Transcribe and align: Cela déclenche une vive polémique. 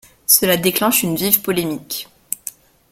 Cela 0.25 0.57
déclenche 0.57 1.03
une 1.03 1.15
vive 1.15 1.43
polémique. 1.43 2.09